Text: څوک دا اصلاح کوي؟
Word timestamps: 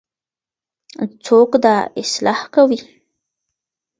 څوک 1.25 1.51
دا 1.65 1.75
اصلاح 2.01 2.39
کوي؟ 2.53 2.79